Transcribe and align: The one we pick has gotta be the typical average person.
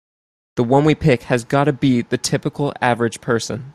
The 0.55 0.63
one 0.63 0.83
we 0.83 0.95
pick 0.95 1.21
has 1.29 1.43
gotta 1.45 1.71
be 1.71 2.01
the 2.01 2.17
typical 2.17 2.73
average 2.81 3.21
person. 3.21 3.69